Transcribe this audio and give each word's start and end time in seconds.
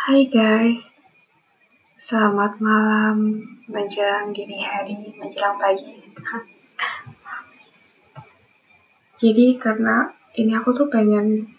Hai 0.00 0.24
guys, 0.32 0.96
selamat 2.08 2.56
malam 2.56 3.36
menjelang 3.68 4.32
dini 4.32 4.64
hari, 4.64 4.96
menjelang 5.20 5.60
pagi. 5.60 5.92
Jadi 9.20 9.60
karena 9.60 10.08
ini 10.40 10.56
aku 10.56 10.72
tuh 10.72 10.88
pengen 10.88 11.52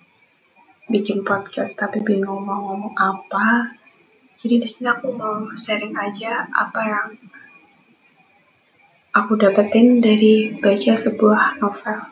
bikin 0.89 1.21
podcast 1.21 1.77
tapi 1.77 2.01
bingung 2.01 2.41
mau 2.41 2.65
ngomong 2.65 2.97
apa. 2.97 3.77
Jadi 4.41 4.57
di 4.57 4.65
sini 4.65 4.89
aku 4.89 5.13
mau 5.13 5.45
sharing 5.53 5.93
aja 5.93 6.49
apa 6.49 6.81
yang 6.81 7.09
aku 9.13 9.37
dapetin 9.37 10.01
dari 10.01 10.49
baca 10.57 10.97
sebuah 10.97 11.61
novel. 11.61 12.09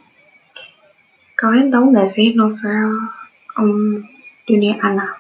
Kalian 1.34 1.74
tahu 1.74 1.90
nggak 1.90 2.06
sih 2.14 2.38
novel 2.38 3.18
um, 3.58 4.06
Dunia 4.46 4.78
Anak? 4.78 5.19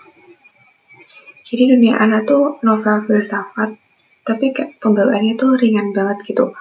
Jadi 1.49 1.63
Dunia 1.66 1.98
Anak 1.98 2.30
tuh 2.30 2.62
novel 2.62 3.09
filsafat, 3.09 3.73
tapi 4.21 4.53
kayak 4.53 4.77
pembawaannya 4.77 5.34
tuh 5.34 5.57
ringan 5.57 5.90
banget 5.98 6.21
gitu. 6.30 6.53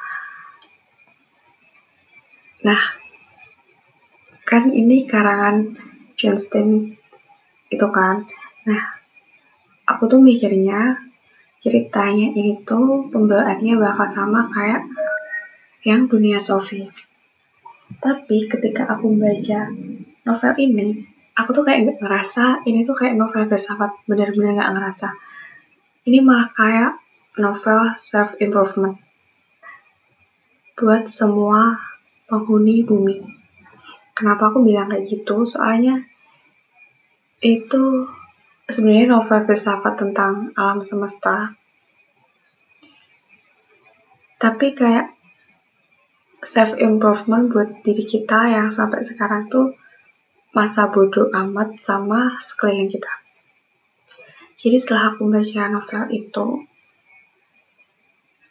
Nah, 2.64 2.80
kan 4.48 4.72
ini 4.72 5.04
karangan 5.04 5.76
John 6.16 6.40
Stein 6.40 6.96
itu 7.68 7.86
kan. 7.92 8.24
Nah, 8.64 8.82
aku 9.84 10.08
tuh 10.08 10.24
mikirnya 10.24 10.96
ceritanya 11.60 12.32
ini 12.32 12.64
tuh 12.64 13.12
pembawaannya 13.12 13.76
bakal 13.76 14.08
sama 14.08 14.48
kayak 14.48 14.88
yang 15.84 16.08
Dunia 16.08 16.40
Sofi. 16.40 16.88
Tapi 18.00 18.48
ketika 18.48 18.88
aku 18.88 19.12
membaca 19.12 19.68
novel 20.24 20.52
ini, 20.56 21.04
aku 21.38 21.54
tuh 21.54 21.62
kayak 21.62 22.02
ngerasa 22.02 22.66
ini 22.66 22.82
tuh 22.82 22.98
kayak 22.98 23.14
novel 23.14 23.46
filsafat, 23.46 23.94
bener-bener 24.10 24.58
nggak 24.58 24.72
ngerasa. 24.74 25.14
Ini 26.10 26.18
malah 26.26 26.50
kayak 26.50 26.92
novel 27.38 27.94
self 27.94 28.34
improvement 28.42 28.98
buat 30.74 31.06
semua 31.10 31.78
penghuni 32.26 32.82
bumi. 32.82 33.22
Kenapa 34.14 34.50
aku 34.50 34.66
bilang 34.66 34.90
kayak 34.90 35.06
gitu? 35.06 35.46
Soalnya 35.46 36.02
itu 37.38 38.10
sebenarnya 38.66 39.14
novel 39.14 39.46
filsafat 39.46 39.94
tentang 39.94 40.50
alam 40.58 40.82
semesta. 40.82 41.54
Tapi 44.38 44.74
kayak 44.74 45.14
self 46.42 46.74
improvement 46.78 47.50
buat 47.50 47.82
diri 47.82 48.06
kita 48.06 48.54
yang 48.54 48.70
sampai 48.70 49.02
sekarang 49.02 49.50
tuh 49.50 49.74
masa 50.56 50.88
bodoh 50.88 51.28
amat 51.32 51.76
sama 51.78 52.40
sekeliling 52.40 52.88
kita. 52.88 53.12
Jadi 54.58 54.76
setelah 54.80 55.14
aku 55.14 55.28
membaca 55.28 55.70
novel 55.70 56.04
itu, 56.10 56.46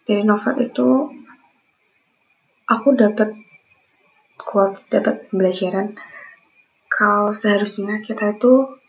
dari 0.08 0.23
novel 0.23 0.56
itu 0.64 0.88
aku 2.64 2.88
dapat 2.95 3.36
quotes, 4.40 4.88
dapat 4.88 5.28
pembelajaran 5.28 6.00
kalau 6.88 7.36
seharusnya 7.36 8.00
kita 8.00 8.40
itu 8.40 8.80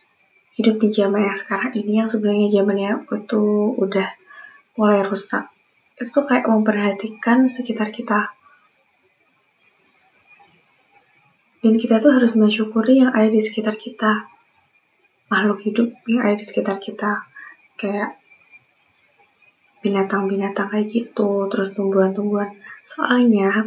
hidup 0.55 0.79
di 0.79 0.89
zaman 0.95 1.27
yang 1.27 1.39
sekarang 1.39 1.75
ini 1.75 2.03
yang 2.03 2.11
sebenarnya 2.11 2.48
zamannya 2.51 2.92
itu 3.03 3.42
udah 3.75 4.09
mulai 4.79 5.03
rusak. 5.03 5.51
Itu 5.98 6.23
kayak 6.23 6.47
memperhatikan 6.47 7.51
sekitar 7.51 7.91
kita 7.91 8.38
Dan 11.59 11.75
kita 11.75 11.98
tuh 11.98 12.14
harus 12.14 12.39
mensyukuri 12.39 13.03
yang 13.03 13.11
ada 13.11 13.27
di 13.27 13.42
sekitar 13.42 13.75
kita. 13.75 14.31
Makhluk 15.27 15.59
hidup 15.67 15.89
yang 16.06 16.23
ada 16.23 16.39
di 16.39 16.47
sekitar 16.47 16.78
kita. 16.78 17.27
Kayak 17.75 18.19
binatang-binatang 19.83 20.70
kayak 20.70 20.91
gitu, 20.91 21.47
terus 21.51 21.75
tumbuhan-tumbuhan. 21.75 22.55
Soalnya, 22.86 23.67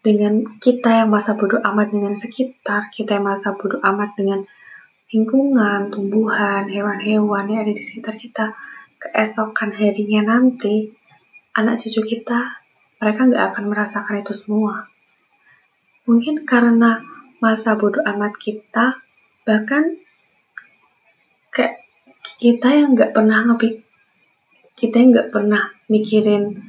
dengan 0.00 0.44
kita 0.60 1.04
yang 1.04 1.08
masa 1.12 1.36
bodoh 1.36 1.60
amat 1.60 1.92
dengan 1.92 2.14
sekitar, 2.16 2.88
kita 2.92 3.20
yang 3.20 3.26
masa 3.28 3.52
bodoh 3.56 3.80
amat 3.82 4.16
dengan 4.16 4.44
lingkungan, 5.12 5.88
tumbuhan, 5.88 6.68
hewan-hewan 6.68 7.44
yang 7.48 7.60
ada 7.64 7.72
di 7.72 7.84
sekitar 7.84 8.16
kita, 8.16 8.52
keesokan 9.00 9.72
harinya 9.72 10.36
nanti, 10.36 10.92
anak 11.56 11.80
cucu 11.80 12.04
kita, 12.04 12.60
mereka 13.00 13.20
nggak 13.24 13.44
akan 13.54 13.64
merasakan 13.72 14.20
itu 14.20 14.34
semua. 14.36 14.88
Mungkin 16.08 16.48
karena 16.48 17.04
masa 17.38 17.76
bodoh 17.76 18.00
amat 18.00 18.40
kita, 18.40 19.04
bahkan 19.44 20.00
kayak 21.52 21.84
kita 22.40 22.72
yang 22.72 22.96
nggak 22.96 23.12
pernah 23.12 23.44
ngepi 23.44 23.84
kita 24.78 25.02
yang 25.02 25.10
nggak 25.10 25.30
pernah 25.34 25.74
mikirin 25.90 26.62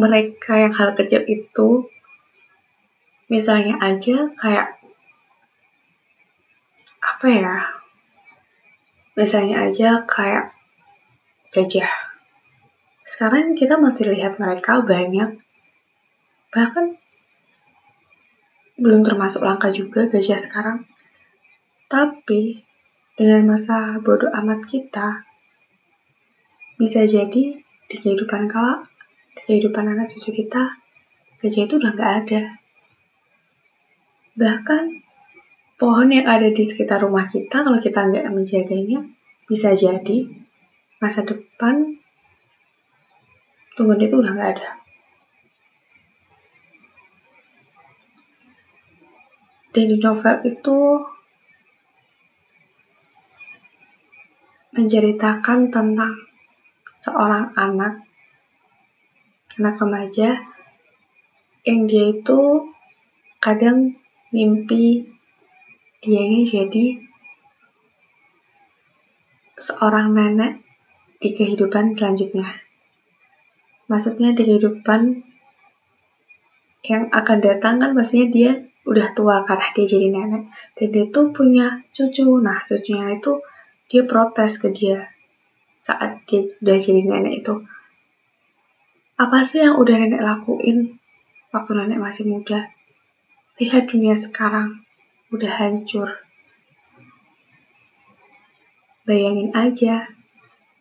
mereka 0.00 0.56
yang 0.56 0.72
hal 0.72 0.96
kecil 0.96 1.20
itu. 1.28 1.86
Misalnya 3.28 3.76
aja 3.78 4.32
kayak 4.34 4.80
apa 7.04 7.26
ya? 7.28 7.56
Misalnya 9.14 9.68
aja 9.68 10.02
kayak 10.08 10.56
gajah. 11.52 11.92
Sekarang 13.04 13.52
kita 13.52 13.76
masih 13.76 14.08
lihat 14.16 14.40
mereka 14.40 14.80
banyak. 14.80 15.36
Bahkan 16.50 16.96
belum 18.80 19.04
termasuk 19.04 19.44
langka 19.44 19.68
juga 19.68 20.08
gajah 20.08 20.40
sekarang. 20.40 20.88
Tapi 21.84 22.64
dengan 23.12 23.52
masa 23.52 24.00
bodoh 24.00 24.32
amat 24.32 24.64
kita, 24.64 25.28
bisa 26.80 27.04
jadi 27.04 27.60
di 27.60 27.96
kehidupan 28.00 28.48
kala, 28.48 28.88
di 29.36 29.40
kehidupan 29.44 29.84
anak 29.84 30.08
cucu 30.08 30.32
kita, 30.32 30.80
gajah 31.44 31.62
itu 31.68 31.74
udah 31.76 31.92
nggak 31.92 32.12
ada. 32.24 32.42
Bahkan 34.40 34.84
pohon 35.76 36.08
yang 36.08 36.24
ada 36.24 36.48
di 36.48 36.64
sekitar 36.64 37.04
rumah 37.04 37.28
kita, 37.28 37.60
kalau 37.60 37.76
kita 37.76 38.08
nggak 38.08 38.32
menjaganya, 38.32 39.04
bisa 39.44 39.76
jadi 39.76 40.24
masa 41.04 41.20
depan 41.20 42.00
tumbuhan 43.76 44.00
itu 44.00 44.16
udah 44.16 44.32
nggak 44.32 44.50
ada. 44.56 44.79
Dan 49.70 49.84
di 49.86 49.96
novel 50.02 50.36
itu 50.50 50.78
menceritakan 54.74 55.70
tentang 55.70 56.14
seorang 57.02 57.54
anak, 57.54 58.02
anak 59.58 59.74
remaja, 59.78 60.42
yang 61.62 61.86
dia 61.86 62.16
itu 62.16 62.70
kadang 63.38 63.94
mimpi 64.34 65.06
dianya 66.00 66.42
jadi 66.48 66.86
seorang 69.60 70.16
nenek 70.16 70.64
di 71.20 71.36
kehidupan 71.36 71.92
selanjutnya. 71.92 72.48
Maksudnya 73.86 74.32
di 74.32 74.42
kehidupan 74.48 75.20
yang 76.88 77.12
akan 77.12 77.38
datang 77.44 77.76
kan 77.82 77.92
pastinya 77.92 78.26
dia 78.32 78.52
udah 78.90 79.14
tua 79.14 79.46
karena 79.46 79.70
dia 79.78 79.86
jadi 79.86 80.08
nenek. 80.10 80.42
Dan 80.74 80.88
dia 80.90 81.04
tuh 81.14 81.30
punya 81.30 81.86
cucu. 81.94 82.26
Nah 82.42 82.58
cucunya 82.66 83.14
itu 83.14 83.38
dia 83.86 84.02
protes 84.02 84.58
ke 84.58 84.74
dia 84.74 85.06
saat 85.78 86.26
dia 86.26 86.44
udah 86.58 86.76
jadi 86.76 87.02
nenek 87.06 87.46
itu. 87.46 87.54
Apa 89.16 89.46
sih 89.46 89.62
yang 89.62 89.78
udah 89.78 89.94
nenek 89.94 90.20
lakuin 90.20 90.98
waktu 91.54 91.70
nenek 91.78 92.02
masih 92.02 92.26
muda? 92.26 92.68
Lihat 93.62 93.92
dunia 93.92 94.18
sekarang 94.18 94.82
udah 95.30 95.52
hancur. 95.54 96.26
Bayangin 99.06 99.54
aja 99.54 100.10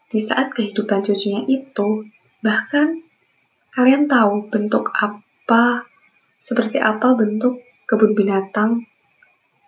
di 0.09 0.19
saat 0.21 0.53
kehidupan 0.57 1.05
cucunya 1.05 1.45
itu 1.45 2.09
bahkan 2.41 3.03
kalian 3.75 4.09
tahu 4.09 4.49
bentuk 4.49 4.89
apa 4.95 5.85
seperti 6.39 6.81
apa 6.81 7.13
bentuk 7.13 7.61
kebun 7.89 8.13
binatang 8.13 8.85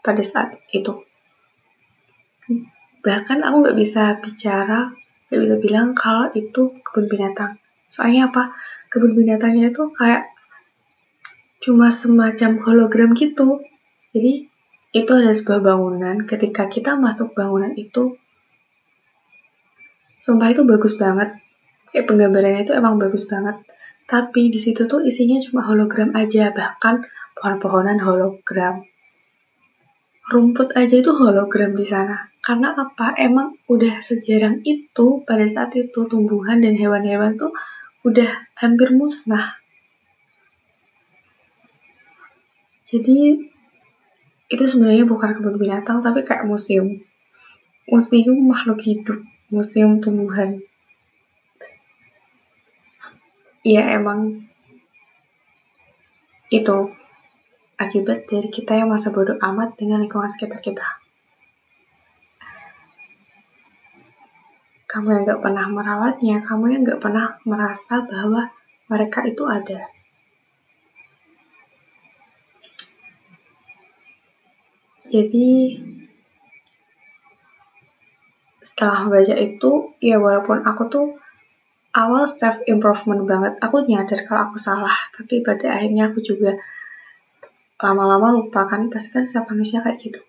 pada 0.06 0.22
saat 0.22 0.62
itu. 0.70 1.02
Bahkan 3.02 3.42
aku 3.42 3.56
nggak 3.66 3.78
bisa 3.82 4.22
bicara, 4.22 4.94
nggak 5.34 5.42
bisa 5.42 5.58
bilang 5.58 5.98
kalau 5.98 6.30
itu 6.38 6.78
kebun 6.86 7.10
binatang. 7.10 7.58
Soalnya 7.90 8.30
apa? 8.30 8.54
Kebun 8.94 9.18
binatangnya 9.18 9.74
itu 9.74 9.90
kayak 9.98 10.30
cuma 11.66 11.90
semacam 11.90 12.62
hologram 12.62 13.18
gitu. 13.18 13.66
Jadi 14.14 14.46
itu 14.94 15.12
ada 15.18 15.34
sebuah 15.34 15.66
bangunan. 15.66 16.22
Ketika 16.30 16.70
kita 16.70 17.02
masuk 17.02 17.34
bangunan 17.34 17.74
itu, 17.74 18.22
sumpah 20.22 20.54
itu 20.54 20.62
bagus 20.62 20.94
banget. 21.02 21.42
Kayak 21.90 22.06
penggambarannya 22.06 22.70
itu 22.70 22.74
emang 22.78 23.02
bagus 23.02 23.26
banget. 23.26 23.66
Tapi 24.06 24.54
di 24.54 24.60
situ 24.62 24.86
tuh 24.86 25.02
isinya 25.02 25.42
cuma 25.42 25.66
hologram 25.66 26.14
aja, 26.14 26.52
bahkan 26.54 27.02
pohon-pohonan 27.42 27.98
hologram. 27.98 28.86
Rumput 30.30 30.78
aja 30.78 30.94
itu 31.02 31.10
hologram 31.10 31.74
di 31.74 31.82
sana. 31.82 32.30
Karena 32.46 32.78
apa? 32.78 33.18
Emang 33.18 33.58
udah 33.66 34.00
sejarang 34.06 34.62
itu 34.62 35.26
pada 35.26 35.50
saat 35.50 35.74
itu 35.74 36.06
tumbuhan 36.06 36.62
dan 36.62 36.78
hewan-hewan 36.78 37.42
tuh 37.42 37.50
udah 38.06 38.30
hampir 38.62 38.94
musnah. 38.94 39.58
Jadi 42.86 43.50
itu 44.52 44.64
sebenarnya 44.68 45.10
bukan 45.10 45.42
kebun 45.42 45.58
binatang 45.58 46.06
tapi 46.06 46.22
kayak 46.22 46.46
museum. 46.46 47.02
Museum 47.90 48.38
makhluk 48.46 48.84
hidup, 48.86 49.20
museum 49.50 49.98
tumbuhan. 49.98 50.62
Iya 53.62 54.02
emang 54.02 54.50
itu 56.52 56.92
akibat 57.81 58.30
dari 58.30 58.50
kita 58.54 58.78
yang 58.78 58.94
masa 58.94 59.10
bodoh 59.10 59.42
amat 59.42 59.74
dengan 59.74 60.06
lingkungan 60.06 60.30
sekitar 60.30 60.62
kita. 60.62 60.86
Kamu 64.86 65.07
yang 65.07 65.24
gak 65.24 65.42
pernah 65.42 65.66
merawatnya, 65.72 66.44
kamu 66.44 66.66
yang 66.69 66.81
gak 66.83 67.01
pernah 67.01 67.39
merasa 67.48 68.04
bahwa 68.06 68.51
mereka 68.92 69.24
itu 69.24 69.48
ada. 69.48 69.88
Jadi 75.12 75.80
setelah 78.63 79.07
membaca 79.07 79.36
itu, 79.36 79.72
ya 80.00 80.19
walaupun 80.19 80.63
aku 80.63 80.84
tuh 80.88 81.07
awal 81.92 82.27
self 82.27 82.63
improvement 82.68 83.27
banget, 83.27 83.60
aku 83.60 83.84
nyadar 83.88 84.24
kalau 84.27 84.51
aku 84.51 84.57
salah, 84.60 84.95
tapi 85.12 85.44
pada 85.44 85.75
akhirnya 85.75 86.12
aku 86.12 86.24
juga 86.24 86.56
lama-lama 87.81 88.30
lupa 88.38 88.69
kan 88.69 88.88
pasti 88.94 89.10
kan 89.10 89.25
setiap 89.25 89.50
manusia 89.50 89.81
kayak 89.81 89.98
gitu. 89.98 90.22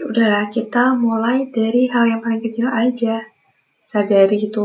Ya 0.00 0.04
udahlah 0.08 0.44
kita 0.48 0.96
mulai 0.96 1.52
dari 1.52 1.88
hal 1.92 2.08
yang 2.08 2.20
paling 2.24 2.40
kecil 2.40 2.68
aja. 2.72 3.28
Sadari 3.86 4.48
itu 4.48 4.64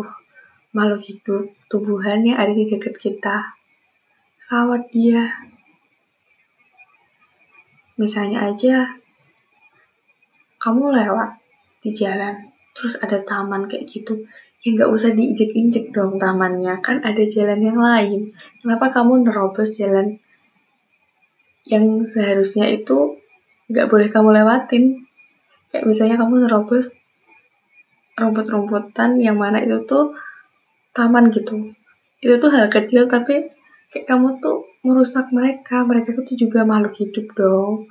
makhluk 0.71 1.03
hidup 1.03 1.43
tumbuhan 1.67 2.23
yang 2.23 2.39
ada 2.39 2.55
di 2.55 2.63
dekat 2.63 2.95
kita. 2.95 3.53
Rawat 4.47 4.87
dia. 4.91 5.35
Misalnya 7.99 8.47
aja 8.47 8.95
kamu 10.63 10.95
lewat 10.95 11.37
di 11.83 11.91
jalan 11.91 12.49
terus 12.71 12.95
ada 13.03 13.19
taman 13.19 13.67
kayak 13.67 13.91
gitu. 13.91 14.25
Ya 14.63 14.77
nggak 14.77 14.91
usah 14.93 15.11
diinjek-injek 15.11 15.91
dong 15.91 16.21
tamannya 16.21 16.79
kan 16.79 17.03
ada 17.03 17.23
jalan 17.27 17.59
yang 17.59 17.79
lain. 17.81 18.31
Kenapa 18.63 18.93
kamu 18.93 19.27
nerobos 19.27 19.75
jalan 19.75 20.21
yang 21.65 22.05
seharusnya 22.09 22.69
itu 22.71 23.21
nggak 23.69 23.87
boleh 23.87 24.07
kamu 24.09 24.29
lewatin. 24.41 25.05
Kayak 25.71 25.85
misalnya 25.87 26.15
kamu 26.19 26.47
nerobos 26.47 26.91
rumput-rumputan 28.19 29.17
yang 29.23 29.39
mana 29.39 29.63
itu 29.63 29.81
tuh 29.87 30.13
taman 30.91 31.31
gitu. 31.31 31.71
Itu 32.19 32.37
tuh 32.37 32.51
hal 32.51 32.67
kecil 32.67 33.07
tapi 33.07 33.49
kayak 33.93 34.05
kamu 34.05 34.43
tuh 34.43 34.67
merusak 34.83 35.31
mereka. 35.31 35.87
Mereka 35.87 36.17
itu 36.17 36.47
juga 36.47 36.67
makhluk 36.67 36.97
hidup 36.99 37.31
dong. 37.33 37.87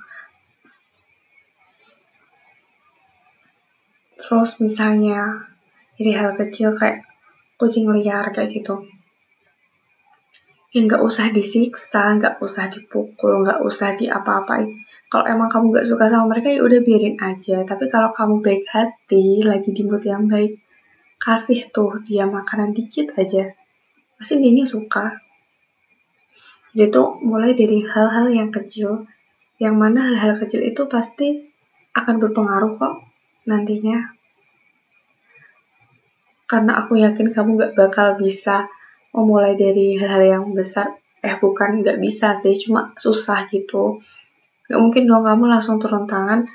Terus 4.21 4.61
misalnya 4.61 5.49
dari 5.97 6.13
hal 6.13 6.37
kecil 6.37 6.77
kayak 6.77 7.01
kucing 7.57 7.89
liar 7.89 8.29
kayak 8.29 8.53
gitu 8.53 8.85
ya 10.71 10.79
nggak 10.87 11.03
usah 11.03 11.35
disiksa, 11.35 12.15
nggak 12.15 12.39
usah 12.39 12.71
dipukul, 12.71 13.43
nggak 13.43 13.59
usah 13.59 13.91
diapa-apain. 13.99 14.71
Kalau 15.11 15.27
emang 15.27 15.51
kamu 15.51 15.75
nggak 15.75 15.87
suka 15.91 16.07
sama 16.07 16.31
mereka 16.31 16.47
ya 16.55 16.63
udah 16.63 16.79
biarin 16.79 17.19
aja. 17.19 17.67
Tapi 17.67 17.91
kalau 17.91 18.15
kamu 18.15 18.39
baik 18.39 18.63
hati, 18.71 19.43
lagi 19.43 19.75
di 19.75 19.83
mood 19.83 20.07
yang 20.07 20.31
baik, 20.31 20.63
kasih 21.19 21.67
tuh 21.75 21.99
dia 22.07 22.23
makanan 22.23 22.71
dikit 22.71 23.11
aja. 23.19 23.51
Pasti 24.15 24.39
dia 24.39 24.63
suka. 24.63 25.19
Jadi 26.71 26.87
tuh 26.87 27.19
mulai 27.19 27.51
dari 27.51 27.83
hal-hal 27.83 28.31
yang 28.31 28.47
kecil, 28.47 29.03
yang 29.59 29.75
mana 29.75 30.07
hal-hal 30.07 30.39
kecil 30.39 30.63
itu 30.63 30.87
pasti 30.87 31.51
akan 31.91 32.15
berpengaruh 32.23 32.79
kok 32.79 32.95
nantinya. 33.43 34.15
Karena 36.47 36.79
aku 36.79 36.95
yakin 36.95 37.35
kamu 37.35 37.59
gak 37.59 37.73
bakal 37.75 38.15
bisa 38.15 38.71
memulai 39.11 39.59
dari 39.59 39.95
hal-hal 39.99 40.23
yang 40.23 40.45
besar. 40.55 40.97
Eh 41.21 41.37
bukan 41.37 41.85
nggak 41.85 42.01
bisa 42.01 42.33
sih 42.41 42.57
cuma 42.57 42.95
susah 42.97 43.45
gitu. 43.51 44.01
Nggak 44.67 44.79
mungkin 44.81 45.03
dong 45.05 45.23
kamu 45.27 45.45
langsung 45.51 45.77
turun 45.77 46.09
tangan 46.09 46.47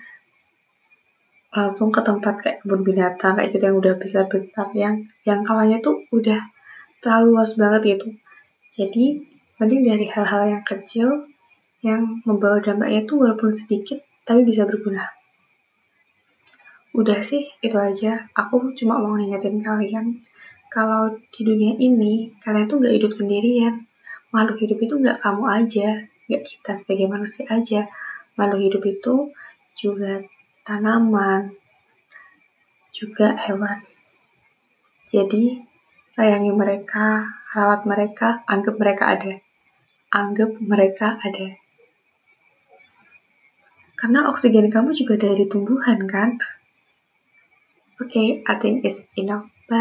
langsung 1.57 1.89
ke 1.89 2.05
tempat 2.05 2.35
kayak 2.45 2.57
kebun 2.61 2.85
binatang 2.85 3.41
kayak 3.41 3.49
gitu 3.57 3.65
yang 3.65 3.79
udah 3.81 3.95
besar-besar 3.97 4.77
yang 4.77 5.09
jangkauannya 5.25 5.81
tuh 5.81 6.05
udah 6.13 6.45
terlalu 7.01 7.33
luas 7.33 7.57
banget 7.57 7.97
gitu. 7.97 8.13
Jadi 8.77 9.25
mending 9.57 9.89
dari 9.89 10.05
hal-hal 10.13 10.53
yang 10.53 10.65
kecil 10.69 11.25
yang 11.81 12.21
membawa 12.29 12.61
dampaknya 12.61 13.09
tuh 13.09 13.25
walaupun 13.25 13.49
sedikit 13.57 14.05
tapi 14.29 14.45
bisa 14.45 14.69
berguna. 14.69 15.17
Udah 16.93 17.25
sih 17.25 17.49
itu 17.65 17.77
aja. 17.77 18.29
Aku 18.37 18.77
cuma 18.77 19.01
mau 19.01 19.17
ngingetin 19.17 19.65
kalian 19.65 20.21
kalau 20.77 21.17
di 21.33 21.41
dunia 21.41 21.73
ini 21.81 22.37
kalian 22.45 22.69
tuh 22.69 22.85
gak 22.85 22.93
hidup 22.93 23.17
sendirian. 23.17 23.89
Makhluk 24.29 24.61
hidup 24.61 24.77
itu 24.85 25.01
gak 25.01 25.25
kamu 25.25 25.45
aja 25.49 26.05
gak 26.29 26.43
kita 26.45 26.73
sebagai 26.85 27.09
manusia 27.09 27.49
aja. 27.49 27.89
Makhluk 28.37 28.61
hidup 28.61 28.83
itu 28.85 29.15
juga 29.73 30.21
tanaman 30.69 31.57
juga 32.93 33.33
hewan. 33.41 33.89
Jadi 35.09 35.65
sayangi 36.13 36.53
mereka 36.53 37.25
rawat 37.57 37.89
mereka 37.89 38.45
anggap 38.45 38.77
mereka 38.77 39.05
ada. 39.17 39.33
Anggap 40.13 40.61
mereka 40.61 41.17
ada. 41.25 41.57
Karena 43.97 44.29
oksigen 44.29 44.69
kamu 44.69 44.93
juga 44.93 45.17
dari 45.17 45.49
tumbuhan 45.49 46.05
kan? 46.05 46.37
Oke 47.97 48.13
okay, 48.13 48.29
I 48.45 48.61
think 48.61 48.85
it's 48.85 49.09
enough. 49.17 49.49
Bye 49.73 49.81